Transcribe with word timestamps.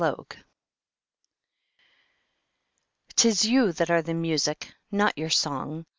Listening 0.01 0.25
'T 3.17 3.27
is 3.29 3.45
you 3.45 3.71
that 3.73 3.91
are 3.91 4.01
the 4.01 4.15
music, 4.15 4.73
not 4.91 5.15
your 5.15 5.29
song. 5.29 5.85